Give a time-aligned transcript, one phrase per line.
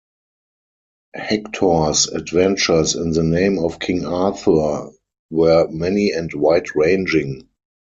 [1.13, 4.89] Hector's adventures in the name of King Arthur
[5.29, 7.47] were many and wide-ranging.